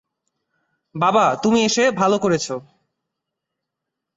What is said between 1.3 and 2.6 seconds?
তুমি এসে ভালো করেছ।